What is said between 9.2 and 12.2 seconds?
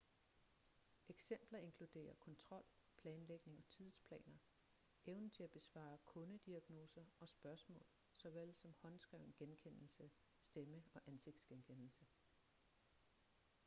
genkendelse stemme- og ansigtsgenkendelse